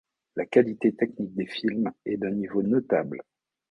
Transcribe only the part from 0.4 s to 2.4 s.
qualité technique des films est d’un